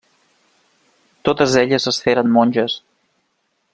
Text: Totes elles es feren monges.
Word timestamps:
Totes 1.29 1.53
elles 1.63 1.87
es 1.93 2.01
feren 2.07 2.33
monges. 2.39 2.79